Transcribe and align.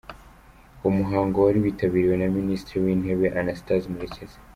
Uwo 0.79 0.91
muhango 0.99 1.37
wari 1.39 1.59
witabiriwe 1.63 2.15
na 2.17 2.27
Minisitiri 2.37 2.77
w’Intebe, 2.83 3.27
Anastase 3.39 3.85
Murekezi. 3.93 4.37